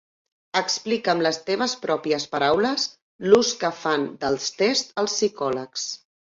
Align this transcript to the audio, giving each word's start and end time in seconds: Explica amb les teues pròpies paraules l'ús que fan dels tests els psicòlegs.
Explica 0.61 1.13
amb 1.13 1.25
les 1.27 1.39
teues 1.49 1.75
pròpies 1.83 2.25
paraules 2.33 2.87
l'ús 3.29 3.53
que 3.63 3.73
fan 3.85 4.11
dels 4.27 4.51
tests 4.65 5.01
els 5.05 5.15
psicòlegs. 5.21 5.89